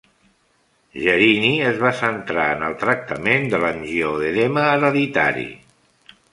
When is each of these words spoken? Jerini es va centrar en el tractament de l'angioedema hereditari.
Jerini 1.03 1.51
es 1.73 1.77
va 1.83 1.91
centrar 1.99 2.47
en 2.55 2.65
el 2.69 2.77
tractament 2.85 3.47
de 3.53 3.61
l'angioedema 3.67 4.67
hereditari. 4.75 5.49